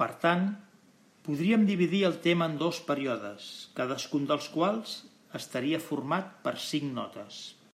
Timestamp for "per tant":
0.00-0.40